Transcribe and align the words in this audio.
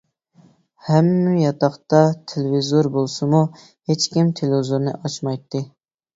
ھەممە 0.85 1.33
ياتاقتا 1.41 1.99
تېلېۋىزور 2.31 2.91
بولسىمۇ، 2.97 3.43
ھېچكىم 3.93 4.35
تېلېۋىزورنى 4.43 4.97
ئاچمايتتى. 4.99 5.65